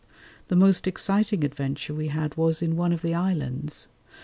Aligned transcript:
The 0.47 0.55
most 0.55 0.87
exciting 0.87 1.43
adventure 1.43 1.93
we 1.93 2.07
had 2.07 2.33
was 2.35 2.63
in 2.63 2.75
one 2.75 2.91
of 2.91 3.03
the 3.03 3.13
islands. 3.13 3.87